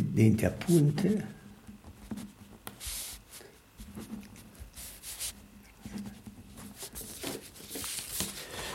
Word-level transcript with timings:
denti 0.00 0.44
a 0.44 0.50
punte. 0.50 1.30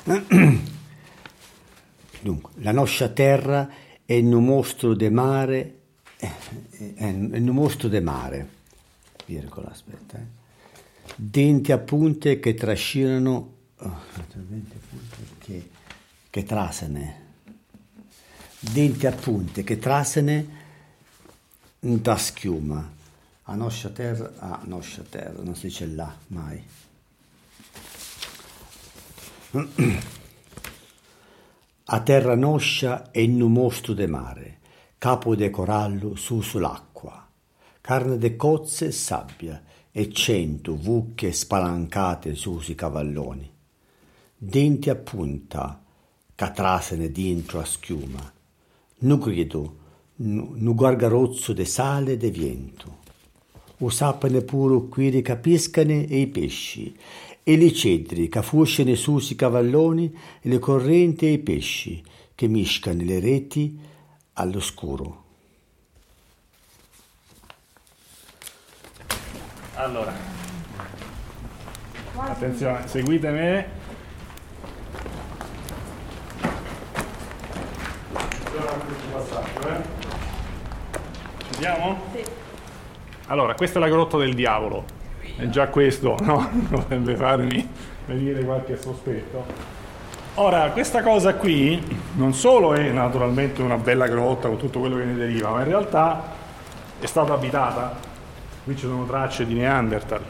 Dunque, 2.22 2.52
la 2.56 2.72
nostra 2.72 3.10
terra 3.10 3.70
è 4.06 4.18
un 4.20 4.44
mostro 4.44 4.94
de 4.94 5.10
mare, 5.10 5.80
è 6.16 7.04
un 7.04 7.50
mostro 7.52 7.90
de 7.90 8.00
mare, 8.00 8.50
virgola, 9.26 9.70
aspetta, 9.70 10.18
eh. 10.18 10.26
denti 11.16 11.72
a 11.74 11.78
punte 11.78 12.40
che 12.40 12.54
trascinano, 12.54 13.54
oh, 13.76 14.00
che, 15.40 15.70
che 16.30 16.44
trasene, 16.44 17.26
denti 18.60 19.08
a 19.08 19.12
punte 19.12 19.64
che 19.64 19.78
trasene 19.78 20.66
da 21.96 22.18
schiuma. 22.18 22.96
A 23.50 23.56
nostra 23.56 23.90
terra, 23.90 24.34
a 24.40 24.60
nostra 24.66 25.04
terra, 25.10 25.42
non 25.42 25.56
si 25.56 25.68
dice 25.68 25.86
là 25.88 26.14
mai. 26.28 26.64
A 31.90 32.02
terra 32.02 32.36
noscia 32.36 33.12
e 33.12 33.24
un 33.24 33.50
mostro 33.50 33.94
de 33.94 34.08
mare, 34.08 34.60
capo 34.98 35.38
de 35.38 35.50
corallo 35.50 36.16
su 36.16 36.42
sull'acqua, 36.42 37.26
carne 37.80 38.18
de 38.18 38.36
cozze 38.36 38.88
e 38.88 38.92
sabbia, 38.92 39.64
e 39.90 40.12
cento 40.12 40.76
vucche 40.76 41.32
spalancate 41.32 42.36
su 42.36 42.60
sui 42.60 42.76
cavalloni, 42.76 43.50
denti 44.38 44.90
a 44.90 44.96
punta, 44.96 45.82
catrasene 46.36 47.10
dentro 47.10 47.60
a 47.60 47.66
schiuma, 47.66 48.34
nu 49.00 49.18
grido, 49.18 49.78
nu 50.18 50.74
gargarozzo 50.74 51.54
de 51.54 51.66
sale 51.66 52.14
e 52.14 52.18
de 52.18 52.32
vento. 52.32 52.96
O 53.80 53.90
sapane 53.90 54.42
puro 54.42 54.88
qui 54.88 55.22
capiscane 55.22 56.08
e 56.08 56.20
i 56.22 56.28
pesci, 56.28 56.96
e 57.44 57.56
le 57.56 57.72
cedri 57.72 58.28
che 58.28 58.42
fuscene 58.42 58.96
su 58.96 59.18
i 59.18 59.36
cavalloni 59.36 60.14
e 60.42 60.50
le 60.50 60.60
correnti 60.60 61.28
e 61.28 61.32
i 61.34 61.38
pesci 61.38 62.04
che 62.34 62.48
miscano 62.48 63.04
le 63.04 63.20
reti 63.20 63.80
all'oscuro. 64.34 65.24
Allora, 69.76 70.14
attenzione, 72.16 72.88
seguite 72.88 73.30
me. 73.30 73.60
Eh. 79.68 79.97
Ci 81.58 81.64
siamo? 81.64 81.98
Sì. 82.14 82.24
Allora, 83.30 83.56
questa 83.56 83.80
è 83.80 83.82
la 83.82 83.90
grotta 83.90 84.16
del 84.18 84.36
diavolo. 84.36 84.86
E 85.38 85.50
già 85.50 85.70
questo 85.70 86.16
no? 86.22 86.48
dovrebbe 86.70 87.16
farmi 87.16 87.68
venire 88.06 88.44
qualche 88.44 88.78
sospetto. 88.78 89.44
Ora, 90.36 90.70
questa 90.70 91.02
cosa 91.02 91.34
qui 91.34 91.82
non 92.14 92.36
solo 92.36 92.76
è 92.76 92.92
naturalmente 92.92 93.64
una 93.64 93.78
bella 93.78 94.06
grotta 94.06 94.50
con 94.50 94.58
tutto 94.58 94.80
quello 94.80 94.98
che 94.98 95.06
ne 95.06 95.16
deriva, 95.16 95.50
ma 95.50 95.62
in 95.62 95.66
realtà 95.66 96.32
è 97.00 97.08
stata 97.08 97.34
abitata. 97.34 97.96
Qui 98.64 98.76
ci 98.76 98.86
sono 98.86 99.06
tracce 99.06 99.48
di 99.48 99.56
Neanderthal. 99.56 100.22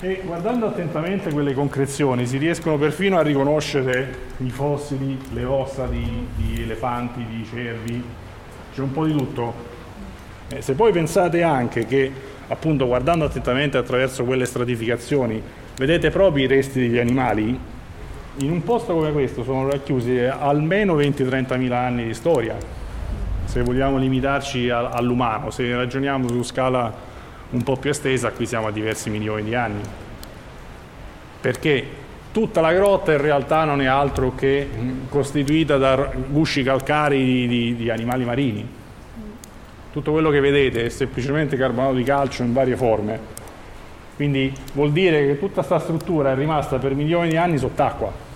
E 0.00 0.22
guardando 0.24 0.68
attentamente 0.68 1.30
quelle 1.30 1.52
concrezioni 1.52 2.24
si 2.24 2.38
riescono 2.38 2.78
perfino 2.78 3.18
a 3.18 3.22
riconoscere 3.22 4.28
i 4.38 4.48
fossili, 4.48 5.20
le 5.34 5.44
ossa 5.44 5.84
di, 5.84 6.28
di 6.36 6.62
elefanti, 6.62 7.22
di 7.26 7.44
cervi, 7.44 8.02
c'è 8.80 8.86
un 8.86 8.92
po' 8.92 9.04
di 9.04 9.12
tutto. 9.12 9.68
E 10.48 10.62
se 10.62 10.74
poi 10.74 10.92
pensate 10.92 11.42
anche 11.42 11.86
che 11.86 12.10
appunto 12.48 12.86
guardando 12.86 13.24
attentamente 13.24 13.76
attraverso 13.76 14.24
quelle 14.24 14.46
stratificazioni, 14.46 15.40
vedete 15.76 16.10
proprio 16.10 16.44
i 16.44 16.46
resti 16.48 16.80
degli 16.80 16.98
animali, 16.98 17.58
in 18.36 18.50
un 18.50 18.62
posto 18.64 18.94
come 18.94 19.12
questo 19.12 19.44
sono 19.44 19.70
racchiusi 19.70 20.18
almeno 20.18 20.96
20-30 20.96 21.58
mila 21.58 21.78
anni 21.78 22.06
di 22.06 22.14
storia, 22.14 22.56
se 23.44 23.62
vogliamo 23.62 23.98
limitarci 23.98 24.70
all'umano, 24.70 25.50
se 25.50 25.74
ragioniamo 25.74 26.28
su 26.28 26.42
scala 26.42 27.08
un 27.50 27.62
po' 27.62 27.76
più 27.76 27.90
estesa, 27.90 28.30
qui 28.30 28.46
siamo 28.46 28.68
a 28.68 28.70
diversi 28.70 29.10
milioni 29.10 29.42
di 29.44 29.54
anni. 29.54 29.80
Perché 31.40 31.86
tutta 32.32 32.60
la 32.60 32.72
grotta 32.72 33.12
in 33.12 33.20
realtà 33.20 33.64
non 33.64 33.80
è 33.80 33.86
altro 33.86 34.34
che 34.34 34.68
costituita 35.08 35.76
da 35.76 36.10
gusci 36.28 36.62
calcarei 36.62 37.24
di, 37.24 37.48
di, 37.48 37.76
di 37.76 37.90
animali 37.90 38.24
marini 38.24 38.78
tutto 39.92 40.12
quello 40.12 40.30
che 40.30 40.40
vedete 40.40 40.84
è 40.84 40.88
semplicemente 40.88 41.56
carbonato 41.56 41.94
di 41.94 42.04
calcio 42.04 42.42
in 42.42 42.52
varie 42.52 42.76
forme. 42.76 43.38
Quindi 44.14 44.52
vuol 44.74 44.92
dire 44.92 45.26
che 45.26 45.38
tutta 45.38 45.64
questa 45.64 45.78
struttura 45.80 46.32
è 46.32 46.34
rimasta 46.34 46.78
per 46.78 46.94
milioni 46.94 47.30
di 47.30 47.36
anni 47.36 47.58
sott'acqua. 47.58 48.28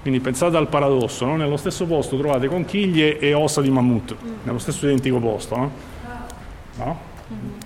Quindi 0.00 0.20
pensate 0.20 0.56
al 0.56 0.68
paradosso, 0.68 1.26
no? 1.26 1.36
nello 1.36 1.56
stesso 1.56 1.84
posto 1.84 2.16
trovate 2.16 2.46
conchiglie 2.46 3.18
e 3.18 3.34
ossa 3.34 3.60
di 3.60 3.68
mammut, 3.68 4.16
nello 4.44 4.58
stesso 4.58 4.86
identico 4.86 5.18
posto. 5.18 5.56
No? 5.56 5.70
no? 6.76 7.00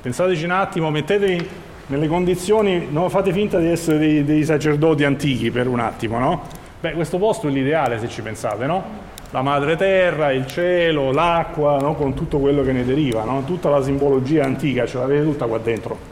Pensateci 0.01 0.45
un 0.45 0.51
attimo, 0.51 0.91
mettetevi 0.91 1.49
nelle 1.93 2.09
condizioni, 2.09 2.87
non 2.91 3.11
fate 3.11 3.33
finta 3.33 3.59
di 3.59 3.69
essere 3.69 3.99
dei, 3.99 4.25
dei 4.25 4.45
sacerdoti 4.45 5.05
antichi 5.05 5.51
per 5.51 5.67
un 5.67 5.79
attimo, 5.79 6.19
no? 6.19 6.43
Beh, 6.81 6.93
questo 6.93 7.19
posto 7.19 7.49
è 7.49 7.51
l'ideale 7.51 7.99
se 7.99 8.09
ci 8.09 8.23
pensate, 8.23 8.65
no? 8.65 9.11
la 9.31 9.43
madre 9.43 9.77
terra, 9.77 10.31
il 10.33 10.47
cielo, 10.47 11.13
l'acqua, 11.13 11.79
no? 11.79 11.95
con 11.95 12.15
tutto 12.15 12.39
quello 12.39 12.63
che 12.63 12.73
ne 12.73 12.85
deriva, 12.85 13.25
no? 13.25 13.45
tutta 13.45 13.69
la 13.69 13.83
simbologia 13.83 14.45
antica, 14.45 14.87
ce 14.87 14.99
l'avete 14.99 15.23
tutta 15.23 15.47
qua 15.47 15.59
dentro. 15.59 16.11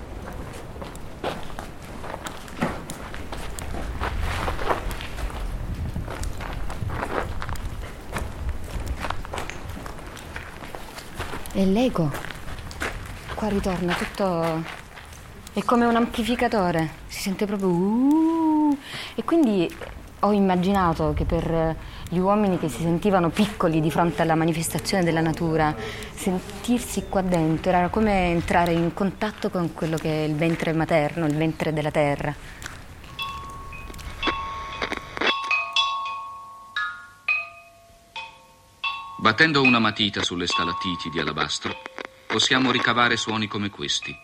E 11.55 11.65
l'ego, 11.65 12.11
qua 13.35 13.49
ritorna 13.49 13.95
tutto, 13.95 14.80
è 15.53 15.63
come 15.65 15.85
un 15.85 15.97
amplificatore, 15.97 16.91
si 17.07 17.21
sente 17.21 17.47
proprio... 17.47 17.69
Uh, 17.69 18.79
e 19.15 19.25
quindi 19.25 19.69
ho 20.21 20.33
immaginato 20.33 21.13
che 21.15 21.25
per 21.25 21.77
gli 22.09 22.19
uomini 22.19 22.59
che 22.59 22.69
si 22.69 22.83
sentivano 22.83 23.31
piccoli 23.31 23.81
di 23.81 23.91
fronte 23.91 24.23
alla 24.23 24.35
manifestazione 24.35 25.03
della 25.03 25.21
natura, 25.21 25.75
sentirsi 26.15 27.07
qua 27.09 27.23
dentro 27.23 27.73
era 27.73 27.89
come 27.89 28.31
entrare 28.31 28.73
in 28.73 28.93
contatto 28.95 29.51
con 29.51 29.73
quello 29.75 29.97
che 29.97 30.25
è 30.25 30.29
il 30.29 30.35
ventre 30.35 30.73
materno, 30.73 31.27
il 31.27 31.37
ventre 31.37 31.73
della 31.73 31.91
terra. 31.91 32.35
Battendo 39.19 39.63
una 39.63 39.79
matita 39.79 40.23
sulle 40.23 40.47
stalattiti 40.47 41.11
di 41.11 41.19
alabastro, 41.19 41.77
possiamo 42.27 42.71
ricavare 42.71 43.17
suoni 43.17 43.49
come 43.49 43.69
questi, 43.69 44.17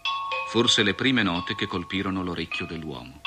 forse 0.46 0.82
le 0.82 0.94
prime 0.94 1.22
note 1.22 1.54
che 1.54 1.66
colpirono 1.66 2.22
l'orecchio 2.22 2.66
dell'uomo. 2.66 3.20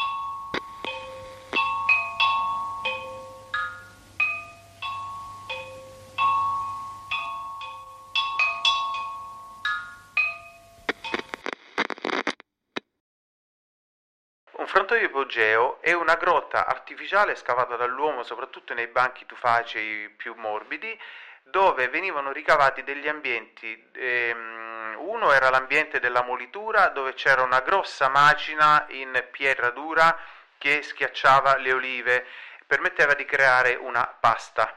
frantoio 14.69 15.05
ipogeo 15.05 15.81
è 15.81 15.93
una 15.93 16.13
grotta 16.13 16.67
artificiale 16.67 17.35
scavata 17.35 17.75
dall'uomo 17.75 18.23
soprattutto 18.23 18.73
nei 18.75 18.87
banchi 18.87 19.25
tufacei 19.25 20.09
più 20.09 20.35
morbidi 20.37 20.97
dove 21.43 21.89
venivano 21.89 22.31
ricavati 22.31 22.83
degli 22.83 23.07
ambienti. 23.07 23.89
Ehm, 23.95 24.58
uno 24.95 25.31
era 25.31 25.49
l'ambiente 25.49 25.99
della 25.99 26.23
molitura 26.23 26.89
dove 26.89 27.13
c'era 27.13 27.41
una 27.41 27.61
grossa 27.61 28.07
macina 28.09 28.85
in 28.89 29.27
pietra 29.31 29.69
dura 29.69 30.17
che 30.57 30.81
schiacciava 30.81 31.57
le 31.57 31.73
olive, 31.73 32.25
permetteva 32.67 33.13
di 33.13 33.25
creare 33.25 33.75
una 33.75 34.05
pasta. 34.05 34.75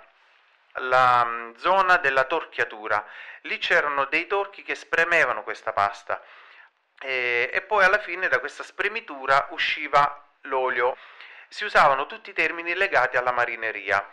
La 0.76 1.24
mm, 1.24 1.54
zona 1.56 1.98
della 1.98 2.24
torchiatura, 2.24 3.04
lì 3.42 3.58
c'erano 3.58 4.06
dei 4.06 4.26
torchi 4.26 4.62
che 4.62 4.74
spremevano 4.74 5.42
questa 5.42 5.72
pasta 5.72 6.22
e, 7.00 7.50
e 7.52 7.60
poi 7.62 7.84
alla 7.84 7.98
fine 7.98 8.28
da 8.28 8.38
questa 8.38 8.62
spremitura 8.62 9.48
usciva 9.50 10.24
l'olio. 10.42 10.96
Si 11.48 11.64
usavano 11.64 12.06
tutti 12.06 12.30
i 12.30 12.34
termini 12.34 12.74
legati 12.74 13.16
alla 13.16 13.32
marineria. 13.32 14.08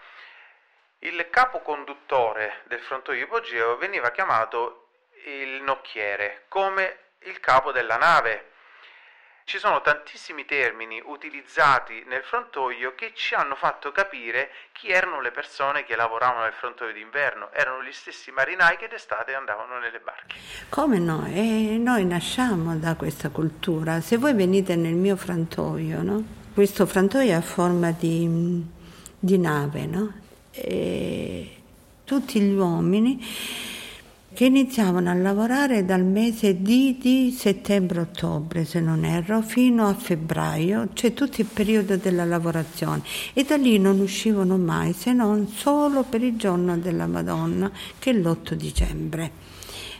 Il 1.00 1.30
capo 1.30 1.62
conduttore 1.62 2.64
del 2.66 2.82
frontoio 2.82 3.24
ipogeo 3.24 3.78
veniva 3.78 4.12
chiamato 4.12 4.89
il 5.26 5.62
nocchiere, 5.64 6.44
come 6.48 6.98
il 7.24 7.40
capo 7.40 7.72
della 7.72 7.98
nave. 7.98 8.46
ci 9.50 9.58
sono 9.58 9.82
tantissimi 9.82 10.46
termini 10.46 11.02
utilizzati 11.04 12.04
nel 12.06 12.22
frontoio 12.22 12.94
che 12.94 13.14
ci 13.16 13.34
hanno 13.34 13.56
fatto 13.56 13.92
capire 13.92 14.52
chi 14.74 14.90
erano 14.90 15.22
le 15.22 15.32
persone 15.32 15.86
che 15.86 15.96
lavoravano 15.96 16.44
nel 16.44 16.54
frontoio 16.54 16.94
d'inverno. 16.94 17.50
Erano 17.52 17.82
gli 17.84 17.92
stessi 17.92 18.30
marinai 18.30 18.78
che 18.78 18.88
d'estate 18.88 19.34
andavano 19.34 19.80
nelle 19.80 20.00
barche. 20.00 20.36
Come 20.70 21.00
no? 21.00 21.26
E 21.26 21.78
noi 21.80 22.06
nasciamo 22.06 22.76
da 22.78 22.94
questa 22.96 23.30
cultura. 23.30 24.02
Se 24.02 24.18
voi 24.18 24.36
venite 24.36 24.76
nel 24.76 24.94
mio 24.94 25.16
frantoio, 25.16 26.04
no? 26.04 26.24
questo 26.54 26.86
frantoio 26.86 27.32
è 27.32 27.34
a 27.34 27.42
forma 27.42 27.90
di, 27.92 28.64
di 29.18 29.38
nave, 29.40 29.86
no? 29.88 30.14
tutti 32.04 32.40
gli 32.40 32.54
uomini 32.54 33.20
che 34.40 34.46
iniziavano 34.46 35.10
a 35.10 35.14
lavorare 35.16 35.84
dal 35.84 36.06
mese 36.06 36.62
di, 36.62 36.98
di 36.98 37.36
settembre-ottobre, 37.38 38.64
se 38.64 38.80
non 38.80 39.04
erro, 39.04 39.42
fino 39.42 39.86
a 39.86 39.94
febbraio, 39.94 40.92
cioè 40.94 41.14
tutto 41.14 41.42
il 41.42 41.48
periodo 41.48 41.98
della 41.98 42.24
lavorazione. 42.24 43.02
E 43.34 43.44
da 43.44 43.58
lì 43.58 43.78
non 43.80 44.00
uscivano 44.00 44.58
mai, 44.58 44.94
se 44.94 45.12
non 45.12 45.50
solo 45.50 46.04
per 46.04 46.24
il 46.24 46.38
giorno 46.38 46.78
della 46.78 47.06
Madonna, 47.06 47.70
che 48.00 48.12
è 48.12 48.14
l'8 48.14 48.54
dicembre. 48.54 49.32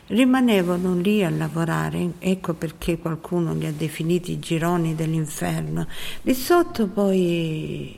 Rimanevano 0.06 0.96
lì 0.96 1.22
a 1.22 1.30
lavorare, 1.30 2.14
ecco 2.20 2.54
perché 2.54 2.98
qualcuno 2.98 3.54
li 3.54 3.66
ha 3.66 3.74
definiti 3.74 4.32
i 4.32 4.40
gironi 4.40 4.96
dell'inferno. 4.96 5.86
Lì 6.22 6.34
sotto 6.34 6.88
poi 6.88 7.94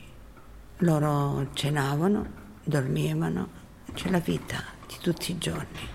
loro 0.78 1.50
cenavano, 1.52 2.26
dormivano, 2.64 3.48
c'è 3.94 4.10
la 4.10 4.18
vita 4.18 4.60
di 4.88 4.96
tutti 5.00 5.30
i 5.30 5.38
giorni 5.38 5.91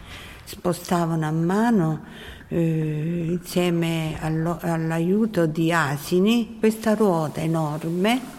spostavano 0.48 1.28
a 1.28 1.32
mano 1.32 2.06
eh, 2.48 3.26
insieme 3.28 4.18
allo, 4.22 4.58
all'aiuto 4.62 5.46
di 5.46 5.74
asini 5.74 6.56
questa 6.58 6.94
ruota 6.96 7.42
enorme 7.42 8.36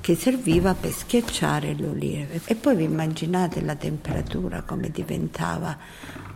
che 0.00 0.14
serviva 0.14 0.72
per 0.74 0.90
schiacciare 0.90 1.74
l'olive. 1.74 2.40
E 2.46 2.54
poi 2.54 2.76
vi 2.76 2.84
immaginate 2.84 3.60
la 3.60 3.74
temperatura 3.74 4.62
come 4.62 4.88
diventava 4.90 5.76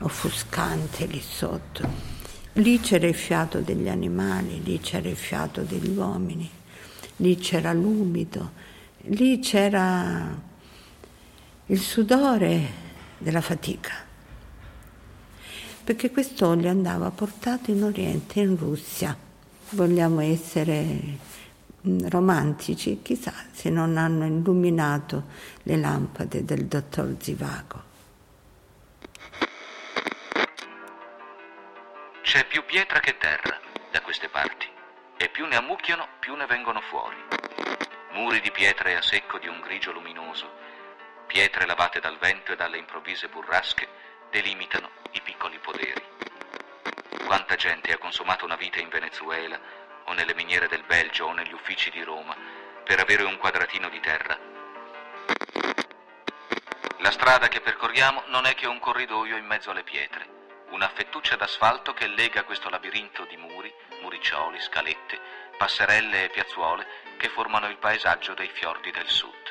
offuscante 0.00 1.06
lì 1.06 1.20
sotto. 1.20 2.16
Lì 2.54 2.78
c'era 2.80 3.06
il 3.06 3.14
fiato 3.14 3.60
degli 3.60 3.88
animali, 3.88 4.62
lì 4.62 4.78
c'era 4.80 5.08
il 5.08 5.16
fiato 5.16 5.62
degli 5.62 5.96
uomini, 5.96 6.48
lì 7.16 7.36
c'era 7.36 7.72
l'umido, 7.72 8.50
lì 9.04 9.38
c'era 9.38 10.36
il 11.66 11.78
sudore 11.80 12.86
della 13.18 13.40
fatica 13.40 14.06
perché 15.88 16.10
quest'olio 16.10 16.68
andava 16.68 17.08
portato 17.08 17.70
in 17.70 17.82
Oriente, 17.82 18.40
in 18.40 18.58
Russia. 18.58 19.16
Vogliamo 19.70 20.20
essere 20.20 20.84
mm, 21.88 22.08
romantici, 22.08 23.00
chissà 23.00 23.32
se 23.52 23.70
non 23.70 23.96
hanno 23.96 24.26
illuminato 24.26 25.22
le 25.62 25.76
lampade 25.78 26.44
del 26.44 26.66
dottor 26.66 27.16
Zivago. 27.18 27.82
C'è 32.20 32.46
più 32.46 32.62
pietra 32.66 33.00
che 33.00 33.16
terra 33.16 33.58
da 33.90 34.02
queste 34.02 34.28
parti 34.28 34.66
e 35.16 35.30
più 35.30 35.46
ne 35.46 35.56
ammucchiano 35.56 36.06
più 36.20 36.34
ne 36.34 36.44
vengono 36.44 36.82
fuori. 36.82 37.16
Muri 38.12 38.42
di 38.42 38.50
pietre 38.50 38.94
a 38.94 39.00
secco 39.00 39.38
di 39.38 39.48
un 39.48 39.58
grigio 39.60 39.92
luminoso, 39.92 40.50
pietre 41.26 41.64
lavate 41.64 41.98
dal 41.98 42.18
vento 42.18 42.52
e 42.52 42.56
dalle 42.56 42.76
improvvise 42.76 43.28
burrasche 43.28 44.07
delimitano 44.30 44.90
i 45.12 45.20
piccoli 45.20 45.58
poderi. 45.58 46.02
Quanta 47.24 47.56
gente 47.56 47.92
ha 47.92 47.98
consumato 47.98 48.44
una 48.44 48.56
vita 48.56 48.78
in 48.80 48.88
Venezuela 48.88 49.58
o 50.04 50.12
nelle 50.12 50.34
miniere 50.34 50.68
del 50.68 50.84
Belgio 50.84 51.26
o 51.26 51.32
negli 51.32 51.52
uffici 51.52 51.90
di 51.90 52.02
Roma 52.02 52.36
per 52.84 53.00
avere 53.00 53.24
un 53.24 53.36
quadratino 53.36 53.88
di 53.88 54.00
terra. 54.00 54.38
La 56.98 57.10
strada 57.10 57.48
che 57.48 57.60
percorriamo 57.60 58.24
non 58.26 58.46
è 58.46 58.54
che 58.54 58.66
un 58.66 58.78
corridoio 58.78 59.36
in 59.36 59.46
mezzo 59.46 59.70
alle 59.70 59.82
pietre, 59.82 60.26
una 60.70 60.88
fettuccia 60.88 61.36
d'asfalto 61.36 61.94
che 61.94 62.06
lega 62.06 62.44
questo 62.44 62.68
labirinto 62.68 63.24
di 63.24 63.36
muri, 63.36 63.72
muriccioli, 64.00 64.60
scalette, 64.60 65.20
passerelle 65.56 66.24
e 66.24 66.28
piazzuole 66.30 66.86
che 67.16 67.28
formano 67.28 67.68
il 67.68 67.76
paesaggio 67.76 68.34
dei 68.34 68.48
fiordi 68.48 68.90
del 68.90 69.08
sud. 69.08 69.47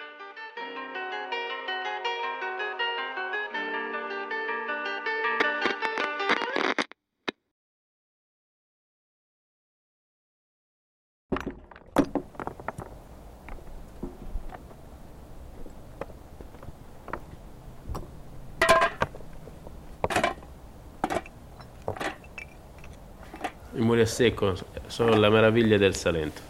Muri 23.88 24.02
a 24.02 24.06
secco 24.06 24.54
sono 24.88 25.16
la 25.16 25.30
meraviglia 25.30 25.78
del 25.78 25.96
Salento. 25.96 26.42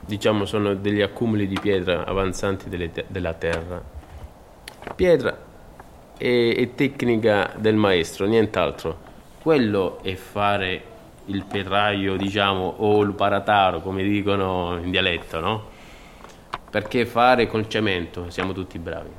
Diciamo 0.00 0.44
sono 0.44 0.74
degli 0.74 1.00
accumuli 1.00 1.46
di 1.46 1.56
pietra 1.60 2.04
avanzanti 2.04 2.68
te- 2.68 3.04
della 3.06 3.32
terra. 3.34 3.80
Pietra 4.96 5.38
e, 6.18 6.54
e 6.58 6.74
tecnica 6.74 7.52
del 7.56 7.76
maestro, 7.76 8.26
nient'altro. 8.26 9.10
Quello 9.40 10.02
è 10.02 10.14
fare 10.16 10.82
il 11.26 11.44
petraio, 11.44 12.16
diciamo, 12.16 12.74
o 12.78 13.00
il 13.02 13.12
parataro, 13.12 13.80
come 13.80 14.02
dicono 14.02 14.78
in 14.82 14.90
dialetto, 14.90 15.38
no? 15.38 15.70
Perché 16.68 17.06
fare 17.06 17.46
col 17.46 17.68
cemento 17.68 18.28
siamo 18.30 18.52
tutti 18.52 18.80
bravi. 18.80 19.10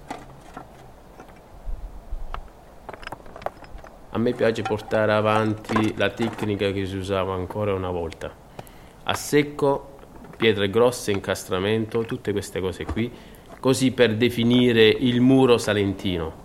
A 4.15 4.19
me 4.19 4.33
piace 4.33 4.61
portare 4.61 5.11
avanti 5.11 5.95
la 5.97 6.09
tecnica 6.09 6.71
che 6.71 6.85
si 6.85 6.95
usava 6.97 7.33
ancora 7.33 7.73
una 7.73 7.89
volta. 7.89 8.31
A 9.03 9.13
secco, 9.15 9.97
pietre 10.37 10.69
grosse, 10.69 11.11
incastramento, 11.11 12.05
tutte 12.05 12.31
queste 12.31 12.61
cose 12.61 12.85
qui, 12.85 13.11
così 13.59 13.91
per 13.91 14.15
definire 14.15 14.87
il 14.87 15.19
muro 15.19 15.57
salentino 15.57 16.41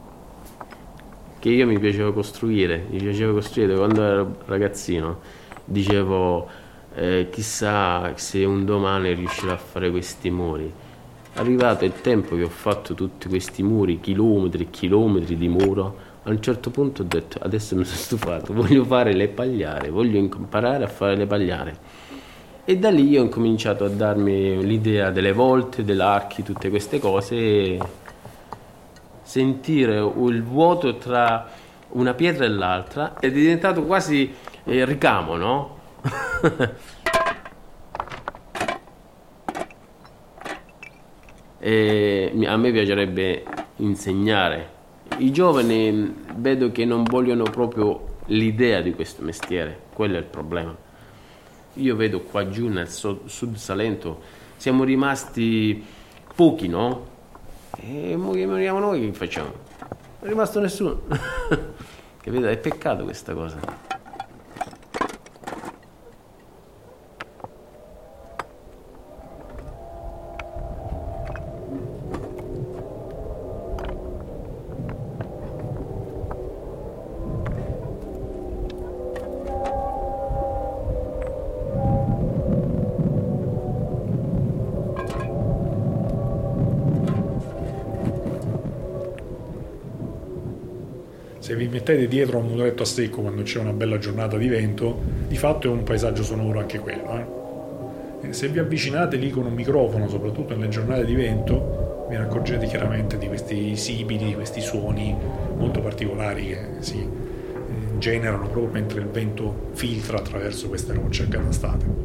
che 1.38 1.50
io 1.50 1.67
mi 1.67 1.79
piaceva 1.79 2.12
costruire, 2.12 2.87
mi 2.91 2.99
piaceva 2.99 3.32
costruire 3.32 3.76
quando 3.76 4.03
ero 4.03 4.37
ragazzino, 4.47 5.21
dicevo 5.64 6.49
eh, 6.94 7.29
chissà 7.31 8.17
se 8.17 8.44
un 8.44 8.64
domani 8.64 9.12
riuscirò 9.14 9.53
a 9.53 9.59
fare 9.59 9.91
questi 9.91 10.31
muri. 10.31 10.73
Arrivato 11.35 11.85
il 11.85 12.00
tempo 12.00 12.35
che 12.35 12.43
ho 12.43 12.49
fatto 12.49 12.94
tutti 12.94 13.29
questi 13.29 13.62
muri, 13.62 14.00
chilometri 14.00 14.64
e 14.64 14.71
chilometri 14.71 15.37
di 15.37 15.49
muro, 15.49 16.08
a 16.25 16.30
un 16.30 16.40
certo 16.42 16.70
punto 16.70 17.02
ho 17.02 17.04
detto 17.04 17.38
adesso 17.42 17.76
mi 17.76 17.84
sono 17.84 17.96
stufato, 17.98 18.52
voglio 18.52 18.84
fare 18.84 19.12
le 19.12 19.28
pagliare, 19.28 19.90
voglio 19.90 20.18
imparare 20.18 20.84
a 20.84 20.88
fare 20.88 21.16
le 21.16 21.26
pagliare. 21.26 21.76
E 22.64 22.76
da 22.76 22.90
lì 22.90 23.16
ho 23.16 23.22
incominciato 23.22 23.84
a 23.84 23.88
darmi 23.88 24.62
l'idea 24.62 25.10
delle 25.10 25.32
volte, 25.32 25.84
dell'archi, 25.84 26.42
tutte 26.42 26.68
queste 26.68 26.98
cose 26.98 27.34
e 27.34 27.78
sentire 29.22 29.96
il 29.96 30.42
vuoto 30.42 30.96
tra 30.98 31.48
una 31.90 32.12
pietra 32.12 32.44
e 32.44 32.48
l'altra 32.48 33.18
è 33.18 33.30
diventato 33.30 33.84
quasi 33.84 34.34
eh, 34.64 34.84
ricamo, 34.84 35.37
no? 35.37 35.78
e 41.58 42.32
a 42.44 42.56
me 42.56 42.70
piacerebbe 42.70 43.44
insegnare 43.76 44.76
i 45.18 45.32
giovani 45.32 46.14
vedo 46.37 46.70
che 46.70 46.84
non 46.84 47.02
vogliono 47.04 47.44
proprio 47.44 48.16
l'idea 48.26 48.80
di 48.80 48.92
questo 48.94 49.22
mestiere, 49.22 49.80
quello 49.92 50.16
è 50.16 50.18
il 50.18 50.25
problema. 50.25 50.76
Io 51.75 51.96
vedo 51.96 52.20
qua 52.22 52.48
giù 52.48 52.68
nel 52.68 52.88
sud 52.88 53.54
Salento 53.54 54.20
siamo 54.56 54.82
rimasti 54.84 55.84
pochi, 56.34 56.68
no? 56.68 57.16
E 57.80 58.16
moriamo 58.16 58.78
noi 58.80 59.00
che 59.00 59.12
facciamo? 59.12 59.52
Non 60.20 60.20
è 60.20 60.28
rimasto 60.28 60.60
nessuno. 60.60 61.02
Capito? 62.20 62.48
È 62.48 62.56
peccato 62.56 63.04
questa 63.04 63.34
cosa. 63.34 63.88
Se 91.49 91.57
vi 91.57 91.67
mettete 91.67 92.07
dietro 92.09 92.37
a 92.37 92.43
un 92.43 92.49
muretto 92.49 92.83
a 92.83 92.85
secco 92.85 93.23
quando 93.23 93.40
c'è 93.40 93.59
una 93.59 93.73
bella 93.73 93.97
giornata 93.97 94.37
di 94.37 94.49
vento, 94.49 95.00
di 95.28 95.38
fatto 95.38 95.67
è 95.67 95.71
un 95.71 95.83
paesaggio 95.83 96.23
sonoro 96.23 96.59
anche 96.59 96.78
quello. 96.78 97.19
Eh? 98.21 98.28
E 98.28 98.33
se 98.35 98.49
vi 98.49 98.59
avvicinate 98.59 99.17
lì 99.17 99.31
con 99.31 99.47
un 99.47 99.55
microfono, 99.55 100.11
soprattutto 100.11 100.55
nelle 100.55 100.69
giornate 100.69 101.07
di 101.07 101.14
vento, 101.14 102.05
vi 102.11 102.17
accorgete 102.17 102.67
chiaramente 102.67 103.17
di 103.17 103.28
questi 103.28 103.76
sibili, 103.76 104.26
di 104.26 104.35
questi 104.35 104.61
suoni 104.61 105.17
molto 105.57 105.81
particolari 105.81 106.49
che 106.49 106.67
si 106.81 106.99
eh, 106.99 107.99
generano 107.99 108.49
proprio 108.49 108.71
mentre 108.71 109.00
il 109.00 109.07
vento 109.07 109.71
filtra 109.73 110.19
attraverso 110.19 110.69
queste 110.69 110.93
rocce 110.93 111.23
accatastate. 111.23 111.98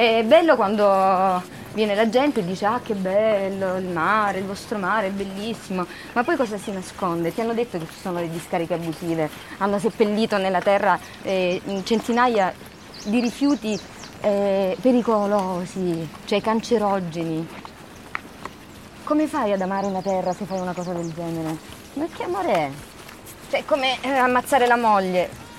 È 0.00 0.24
bello 0.24 0.56
quando 0.56 1.42
viene 1.74 1.94
la 1.94 2.08
gente 2.08 2.40
e 2.40 2.44
dice 2.46 2.64
ah 2.64 2.80
che 2.82 2.94
bello 2.94 3.76
il 3.76 3.84
mare, 3.84 4.38
il 4.38 4.46
vostro 4.46 4.78
mare 4.78 5.08
è 5.08 5.10
bellissimo, 5.10 5.84
ma 6.14 6.24
poi 6.24 6.36
cosa 6.36 6.56
si 6.56 6.72
nasconde? 6.72 7.34
Ti 7.34 7.42
hanno 7.42 7.52
detto 7.52 7.76
che 7.76 7.84
ci 7.84 8.00
sono 8.00 8.18
le 8.18 8.30
discariche 8.30 8.72
abusive, 8.72 9.28
hanno 9.58 9.78
seppellito 9.78 10.38
nella 10.38 10.62
terra 10.62 10.98
eh, 11.20 11.60
centinaia 11.84 12.50
di 13.04 13.20
rifiuti 13.20 13.78
eh, 14.22 14.74
pericolosi, 14.80 16.08
cioè 16.24 16.40
cancerogeni. 16.40 17.46
Come 19.04 19.26
fai 19.26 19.52
ad 19.52 19.60
amare 19.60 19.84
una 19.84 20.00
terra 20.00 20.32
se 20.32 20.46
fai 20.46 20.60
una 20.60 20.72
cosa 20.72 20.94
del 20.94 21.12
genere? 21.12 21.58
Ma 21.92 22.06
che 22.10 22.22
amore 22.22 22.52
è? 22.54 22.70
Cioè 23.50 23.66
come 23.66 23.98
eh, 24.00 24.08
ammazzare 24.08 24.66
la 24.66 24.76
moglie, 24.76 25.49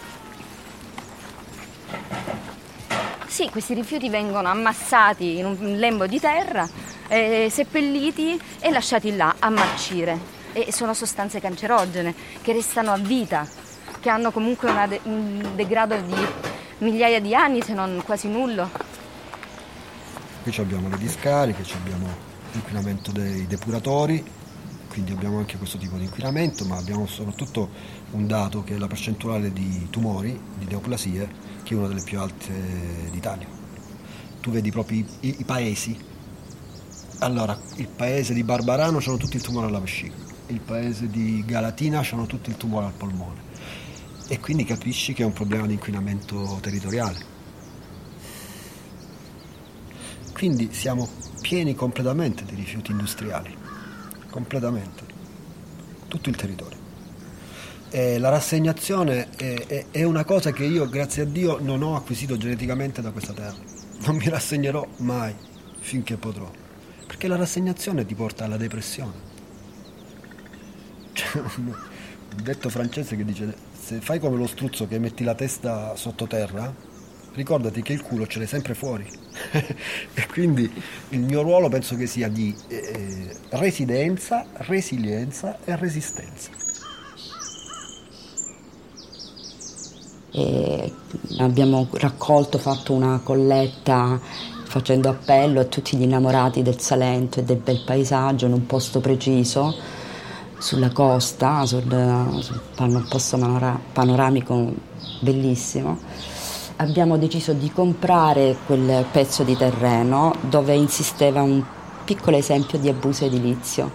Sì, 3.41 3.49
questi 3.49 3.73
rifiuti 3.73 4.07
vengono 4.07 4.49
ammassati 4.49 5.39
in 5.39 5.45
un 5.45 5.57
lembo 5.77 6.05
di 6.05 6.19
terra, 6.19 6.69
eh, 7.07 7.47
seppelliti 7.49 8.39
e 8.59 8.69
lasciati 8.69 9.15
là 9.15 9.37
a 9.39 9.49
marcire. 9.49 10.15
E 10.53 10.71
sono 10.71 10.93
sostanze 10.93 11.39
cancerogene 11.39 12.13
che 12.43 12.53
restano 12.53 12.91
a 12.91 12.97
vita, 12.97 13.47
che 13.99 14.09
hanno 14.11 14.29
comunque 14.29 14.71
de- 14.87 14.99
un 15.05 15.53
degrado 15.55 15.99
di 15.99 16.13
migliaia 16.85 17.19
di 17.19 17.33
anni, 17.33 17.63
se 17.63 17.73
non 17.73 18.03
quasi 18.05 18.27
nullo. 18.27 18.69
Qui 20.43 20.55
abbiamo 20.59 20.87
le 20.89 20.97
discariche, 20.99 21.63
abbiamo 21.73 22.09
l'inquinamento 22.51 23.11
dei 23.11 23.47
depuratori, 23.47 24.23
quindi 24.91 25.13
abbiamo 25.13 25.37
anche 25.37 25.57
questo 25.57 25.77
tipo 25.77 25.95
di 25.95 26.03
inquinamento, 26.03 26.65
ma 26.65 26.75
abbiamo 26.75 27.07
soprattutto 27.07 27.69
un 28.11 28.27
dato 28.27 28.61
che 28.61 28.75
è 28.75 28.77
la 28.77 28.87
percentuale 28.87 29.53
di 29.53 29.87
tumori, 29.89 30.37
di 30.57 30.65
neoplasie, 30.65 31.29
che 31.63 31.73
è 31.73 31.77
una 31.77 31.87
delle 31.87 32.01
più 32.01 32.19
alte 32.19 32.51
d'Italia. 33.09 33.47
Tu 34.41 34.51
vedi 34.51 34.69
proprio 34.69 34.97
i, 34.97 35.05
i, 35.21 35.35
i 35.39 35.43
paesi. 35.45 35.97
Allora, 37.19 37.57
il 37.75 37.87
paese 37.87 38.33
di 38.33 38.43
Barbarano 38.43 38.97
hanno 38.97 39.15
tutti 39.15 39.37
il 39.37 39.41
tumore 39.41 39.67
alla 39.67 39.79
vescica, 39.79 40.13
il 40.47 40.59
paese 40.59 41.07
di 41.07 41.41
Galatina 41.45 42.05
hanno 42.11 42.25
tutti 42.25 42.49
il 42.49 42.57
tumore 42.57 42.87
al 42.87 42.93
polmone. 42.93 43.39
E 44.27 44.41
quindi 44.41 44.65
capisci 44.65 45.13
che 45.13 45.23
è 45.23 45.25
un 45.25 45.31
problema 45.31 45.67
di 45.67 45.73
inquinamento 45.73 46.57
territoriale. 46.59 47.29
Quindi 50.33 50.73
siamo 50.73 51.07
pieni 51.39 51.75
completamente 51.75 52.43
di 52.43 52.55
rifiuti 52.55 52.91
industriali, 52.91 53.55
completamente, 54.31 55.03
tutto 56.07 56.29
il 56.29 56.35
territorio. 56.35 56.79
Eh, 57.91 58.17
la 58.17 58.29
rassegnazione 58.29 59.29
è, 59.35 59.65
è, 59.67 59.85
è, 59.91 60.03
una 60.03 60.23
cosa 60.23 60.51
che 60.51 60.63
io, 60.63 60.87
grazie 60.87 61.23
a 61.23 61.25
Dio, 61.25 61.59
non 61.61 61.83
ho 61.83 61.95
acquisito 61.95 62.37
geneticamente 62.37 63.01
da 63.01 63.11
questa 63.11 63.33
terra. 63.33 63.57
Non 64.05 64.15
mi 64.15 64.29
rassegnerò 64.29 64.87
mai 64.97 65.35
finché 65.79 66.15
potrò. 66.15 66.49
Perché 67.05 67.27
la 67.27 67.35
rassegnazione 67.35 68.05
ti 68.05 68.15
porta 68.15 68.45
alla 68.45 68.57
depressione. 68.57 69.29
C'è 71.11 71.37
un 71.37 71.75
detto 72.41 72.69
francese 72.69 73.17
che 73.17 73.25
dice: 73.25 73.53
Se 73.77 73.99
fai 73.99 74.19
come 74.19 74.37
lo 74.37 74.47
struzzo 74.47 74.87
che 74.87 74.97
metti 74.97 75.25
la 75.25 75.35
testa 75.35 75.95
sottoterra, 75.95 76.73
ricordati 77.33 77.81
che 77.81 77.93
il 77.93 78.01
culo 78.01 78.27
ce 78.27 78.39
l'hai 78.39 78.47
sempre 78.47 78.73
fuori. 78.73 79.05
e 80.13 80.27
quindi 80.27 80.69
il 81.09 81.19
mio 81.19 81.41
ruolo 81.41 81.69
penso 81.69 81.95
che 81.95 82.07
sia 82.07 82.27
di 82.27 82.55
eh, 82.67 83.35
residenza, 83.51 84.45
resilienza 84.53 85.57
e 85.63 85.75
resistenza. 85.75 86.49
E 90.33 90.93
abbiamo 91.39 91.87
raccolto, 91.91 92.57
fatto 92.57 92.93
una 92.93 93.19
colletta 93.21 94.19
facendo 94.63 95.09
appello 95.09 95.59
a 95.59 95.65
tutti 95.65 95.97
gli 95.97 96.03
innamorati 96.03 96.61
del 96.61 96.79
Salento 96.79 97.41
e 97.41 97.43
del 97.43 97.57
bel 97.57 97.81
paesaggio 97.85 98.45
in 98.45 98.53
un 98.53 98.65
posto 98.65 99.01
preciso 99.01 99.75
sulla 100.57 100.91
costa, 100.91 101.65
sul, 101.65 101.83
sul 102.39 103.07
posto 103.09 103.37
panoramico 103.91 104.73
bellissimo. 105.19 105.97
Abbiamo 106.81 107.17
deciso 107.17 107.53
di 107.53 107.71
comprare 107.71 108.57
quel 108.65 109.05
pezzo 109.11 109.43
di 109.43 109.55
terreno 109.55 110.33
dove 110.41 110.73
insisteva 110.73 111.43
un 111.43 111.63
piccolo 112.03 112.37
esempio 112.37 112.79
di 112.79 112.89
abuso 112.89 113.25
edilizio. 113.25 113.91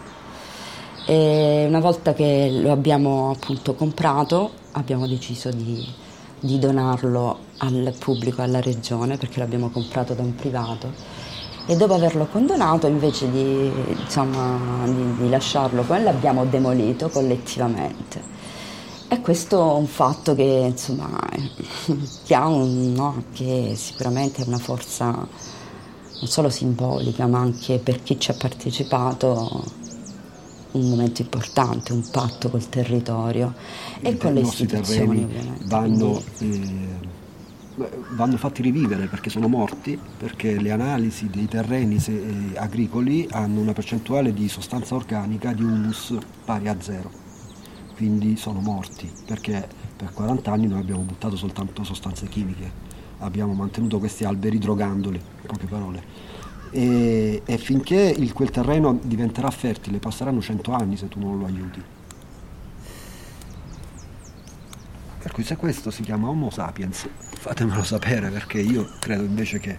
E 1.05 1.65
una 1.67 1.81
volta 1.81 2.15
che 2.15 2.49
lo 2.63 2.71
abbiamo 2.71 3.31
appunto 3.31 3.75
comprato 3.75 4.53
abbiamo 4.73 5.09
deciso 5.09 5.51
di 5.51 5.85
di 6.39 6.59
donarlo 6.59 7.39
al 7.59 7.95
pubblico, 7.99 8.43
alla 8.43 8.61
regione, 8.61 9.17
perché 9.17 9.41
l'abbiamo 9.41 9.71
comprato 9.71 10.15
da 10.15 10.23
un 10.23 10.35
privato. 10.35 10.93
E 11.67 11.77
dopo 11.77 11.95
averlo 11.95 12.27
condonato, 12.27 12.87
invece 12.87 13.31
di, 13.31 13.71
insomma, 13.89 14.85
di, 14.85 15.17
di 15.17 15.29
lasciarlo 15.29 15.83
come 15.83 16.03
l'abbiamo 16.03 16.45
demolito 16.45 17.09
collettivamente. 17.09 18.36
E 19.09 19.21
questo 19.21 19.77
è 19.77 19.79
un 19.79 19.87
fatto 19.87 20.35
che, 20.35 20.67
insomma, 20.71 21.19
che, 22.25 22.35
ha 22.35 22.47
un, 22.47 22.93
no, 22.93 23.25
che 23.33 23.75
sicuramente 23.77 24.43
ha 24.43 24.47
una 24.47 24.59
forza 24.59 25.07
non 26.19 26.29
solo 26.29 26.49
simbolica, 26.49 27.27
ma 27.27 27.39
anche 27.39 27.79
per 27.79 28.03
chi 28.03 28.19
ci 28.19 28.31
ha 28.31 28.35
partecipato 28.35 29.85
un 30.73 30.89
momento 30.89 31.23
importante, 31.23 31.93
un 31.93 32.09
patto 32.11 32.51
col 32.51 32.69
territorio 32.69 33.55
e 34.01 34.11
I 34.11 34.17
con 34.17 34.35
le 34.35 34.41
istituzioni. 34.41 35.27
Vanno, 35.65 36.23
eh, 36.39 37.05
vanno, 38.11 38.37
fatti 38.37 38.63
rivivere 38.63 39.07
perché 39.07 39.31
sono 39.31 39.49
morti, 39.49 39.99
perché 40.19 40.61
le 40.61 40.71
analisi 40.71 41.29
dei 41.29 41.47
terreni 41.47 42.03
eh, 42.07 42.59
agricoli 42.59 43.27
hanno 43.31 43.61
una 43.61 43.73
percentuale 43.73 44.33
di 44.33 44.49
sostanza 44.49 44.95
organica 44.95 45.53
di 45.53 45.63
humus 45.63 46.17
pari 46.45 46.69
a 46.69 46.77
zero, 46.81 47.11
quindi 47.97 48.37
sono 48.37 48.61
morti 48.61 49.11
perché 49.27 49.67
per 49.97 50.13
40 50.13 50.53
anni 50.53 50.67
noi 50.67 50.81
abbiamo 50.81 51.01
buttato 51.01 51.35
soltanto 51.35 51.83
sostanze 51.83 52.29
chimiche, 52.29 52.71
abbiamo 53.19 53.55
mantenuto 53.55 53.99
questi 53.99 54.25
alberi 54.25 54.59
drogandoli, 54.59 55.17
in 55.17 55.47
poche 55.47 55.67
parole 55.67 56.35
e, 56.71 57.43
e 57.45 57.59
finché 57.59 58.15
il, 58.17 58.35
quel 58.35 58.51
terreno 58.51 58.99
diventerà 59.03 59.51
fertile 59.51 59.99
passeranno 59.99 60.43
cento 60.43 60.73
anni 60.73 60.97
se 60.99 61.09
tu 61.09 61.19
non 61.19 61.39
lo 61.39 61.47
aiuti. 61.47 61.83
Per 65.23 65.33
cui 65.33 65.43
se 65.43 65.57
questo 65.57 65.91
si 65.91 66.03
chiama 66.03 66.29
Homo 66.29 66.51
sapiens, 66.51 67.09
fatemelo 67.19 67.83
sapere 67.83 68.29
perché 68.29 68.61
io 68.61 68.89
credo 69.01 69.25
invece 69.25 69.59
che 69.59 69.79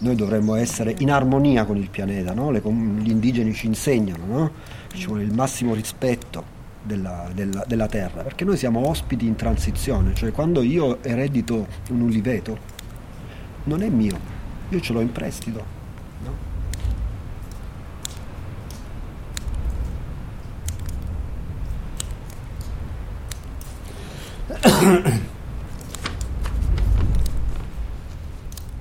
noi 0.00 0.16
dovremmo 0.16 0.56
essere 0.56 0.96
in 0.98 1.12
armonia 1.12 1.64
con 1.64 1.76
il 1.76 1.88
pianeta, 1.88 2.34
no? 2.34 2.50
Le, 2.50 2.60
gli 2.60 3.10
indigeni 3.10 3.54
ci 3.54 3.66
insegnano, 3.66 4.26
no? 4.26 4.50
ci 4.92 5.06
vuole 5.06 5.22
il 5.22 5.32
massimo 5.32 5.74
rispetto 5.74 6.51
della, 6.82 7.28
della, 7.32 7.64
della, 7.66 7.86
terra, 7.86 8.22
perché 8.22 8.44
noi 8.44 8.56
siamo 8.56 8.88
ospiti 8.88 9.26
in 9.26 9.36
transizione, 9.36 10.14
cioè 10.14 10.32
quando 10.32 10.62
io 10.62 11.02
eredito 11.02 11.66
un 11.90 12.00
uliveto 12.00 12.58
non 13.64 13.82
è 13.82 13.88
mio, 13.88 14.18
io 14.68 14.80
ce 14.80 14.92
l'ho 14.92 15.00
in 15.00 15.12
prestito, 15.12 15.80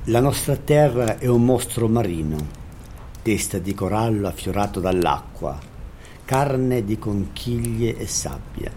La 0.05 0.19
nostra 0.19 0.57
terra 0.57 1.19
è 1.19 1.27
un 1.27 1.45
mostro 1.45 1.87
marino, 1.87 2.35
testa 3.21 3.59
di 3.59 3.73
corallo 3.73 4.27
affiorato 4.27 4.79
dall'acqua, 4.79 5.57
carne 6.31 6.85
di 6.85 6.97
conchiglie 6.97 7.97
e 7.97 8.07
sabbia, 8.07 8.71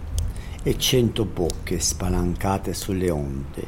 e 0.60 0.76
cento 0.76 1.24
bocche 1.24 1.78
spalancate 1.78 2.74
sulle 2.74 3.10
onde, 3.10 3.64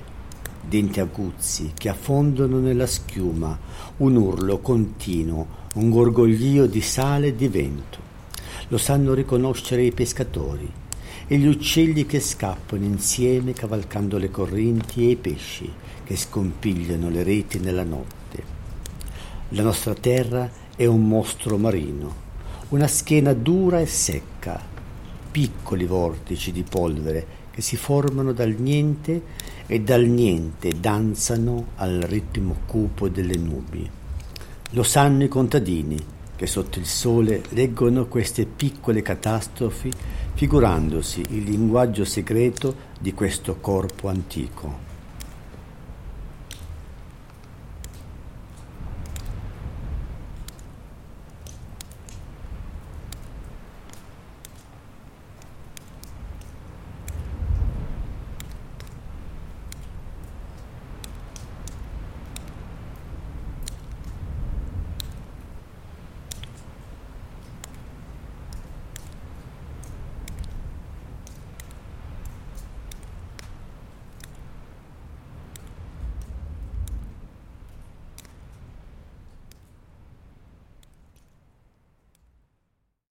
denti 0.60 0.98
aguzzi 0.98 1.70
che 1.72 1.88
affondano 1.88 2.58
nella 2.58 2.88
schiuma, 2.88 3.56
un 3.98 4.16
urlo 4.16 4.58
continuo, 4.58 5.46
un 5.74 5.90
gorgoglio 5.90 6.66
di 6.66 6.80
sale 6.80 7.28
e 7.28 7.36
di 7.36 7.46
vento. 7.46 7.98
Lo 8.70 8.76
sanno 8.76 9.14
riconoscere 9.14 9.84
i 9.84 9.92
pescatori 9.92 10.68
e 11.28 11.38
gli 11.38 11.46
uccelli 11.46 12.06
che 12.06 12.18
scappano 12.18 12.82
insieme 12.82 13.52
cavalcando 13.52 14.18
le 14.18 14.32
correnti 14.32 15.06
e 15.06 15.10
i 15.10 15.16
pesci 15.16 15.72
che 16.02 16.16
scompigliano 16.16 17.08
le 17.08 17.22
reti 17.22 17.60
nella 17.60 17.84
notte. 17.84 18.42
La 19.50 19.62
nostra 19.62 19.94
terra 19.94 20.50
è 20.74 20.86
un 20.86 21.06
mostro 21.06 21.56
marino, 21.56 22.25
una 22.68 22.88
schiena 22.88 23.32
dura 23.32 23.80
e 23.80 23.86
secca, 23.86 24.60
piccoli 25.30 25.86
vortici 25.86 26.50
di 26.50 26.64
polvere 26.68 27.44
che 27.52 27.62
si 27.62 27.76
formano 27.76 28.32
dal 28.32 28.56
niente 28.58 29.22
e 29.66 29.80
dal 29.80 30.04
niente 30.04 30.72
danzano 30.80 31.68
al 31.76 32.00
ritmo 32.00 32.56
cupo 32.66 33.08
delle 33.08 33.36
nubi. 33.36 33.88
Lo 34.70 34.82
sanno 34.82 35.22
i 35.22 35.28
contadini 35.28 35.96
che 36.34 36.46
sotto 36.46 36.80
il 36.80 36.86
sole 36.86 37.42
leggono 37.50 38.06
queste 38.06 38.46
piccole 38.46 39.00
catastrofi 39.00 39.90
figurandosi 40.34 41.22
il 41.30 41.44
linguaggio 41.44 42.04
segreto 42.04 42.74
di 43.00 43.14
questo 43.14 43.56
corpo 43.60 44.08
antico. 44.08 44.85